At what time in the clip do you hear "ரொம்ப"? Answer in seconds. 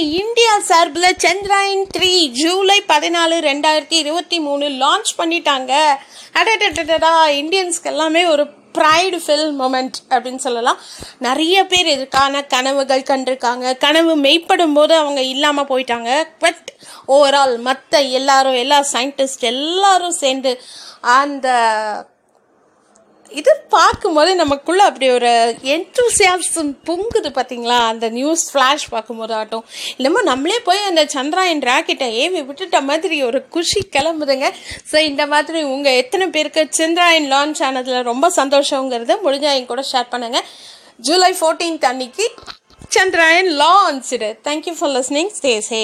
38.10-38.32